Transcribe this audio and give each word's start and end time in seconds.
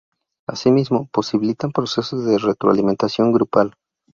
Asimismo, 0.49 1.07
posibilitan 1.13 1.71
procesos 1.71 2.25
de 2.25 2.39
retroalimentación 2.39 3.31
grupal. 3.33 3.75